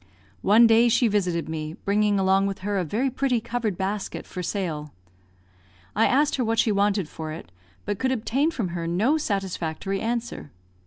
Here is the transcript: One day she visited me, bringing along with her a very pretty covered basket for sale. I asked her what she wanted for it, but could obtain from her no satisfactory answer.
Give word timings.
One 0.41 0.65
day 0.65 0.89
she 0.89 1.07
visited 1.07 1.47
me, 1.47 1.75
bringing 1.85 2.17
along 2.19 2.47
with 2.47 2.61
her 2.65 2.79
a 2.79 2.83
very 2.83 3.11
pretty 3.11 3.39
covered 3.39 3.77
basket 3.77 4.25
for 4.25 4.41
sale. 4.41 4.95
I 5.95 6.07
asked 6.07 6.37
her 6.37 6.43
what 6.43 6.57
she 6.57 6.71
wanted 6.71 7.07
for 7.07 7.31
it, 7.31 7.51
but 7.85 7.99
could 7.99 8.11
obtain 8.11 8.49
from 8.49 8.69
her 8.69 8.87
no 8.87 9.19
satisfactory 9.19 10.01
answer. 10.01 10.49